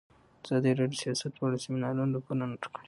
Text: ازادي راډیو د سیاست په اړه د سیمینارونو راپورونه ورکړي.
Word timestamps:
ازادي 0.43 0.71
راډیو 0.79 0.97
د 0.99 1.01
سیاست 1.03 1.31
په 1.37 1.43
اړه 1.47 1.55
د 1.59 1.63
سیمینارونو 1.65 2.13
راپورونه 2.15 2.45
ورکړي. 2.47 2.79